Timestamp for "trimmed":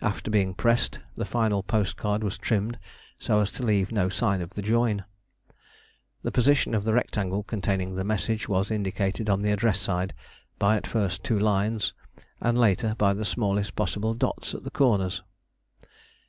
2.36-2.80